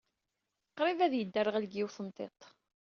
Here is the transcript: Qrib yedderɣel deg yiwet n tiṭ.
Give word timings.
Qrib 0.75 0.99
yedderɣel 1.17 1.63
deg 1.67 1.71
yiwet 1.75 1.97
n 2.05 2.07
tiṭ. 2.15 2.41